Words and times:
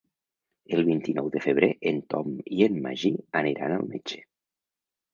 El 0.77 0.81
vint-i-nou 0.87 1.29
de 1.35 1.43
febrer 1.47 1.69
en 1.93 2.01
Tom 2.15 2.33
i 2.57 2.67
en 2.71 2.83
Magí 2.89 3.15
aniran 3.45 3.79
al 3.81 3.89
metge. 3.97 4.23